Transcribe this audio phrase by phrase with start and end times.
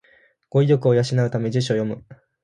[0.49, 2.03] 語彙力を養うために辞書を読む